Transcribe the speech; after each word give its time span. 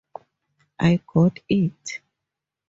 I 0.79 0.99
got 1.05 1.41
it! 1.47 2.01